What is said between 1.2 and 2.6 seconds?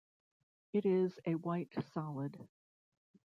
a white solid.